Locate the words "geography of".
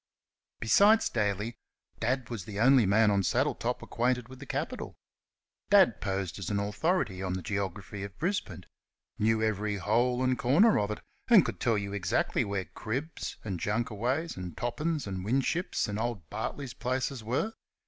7.43-8.17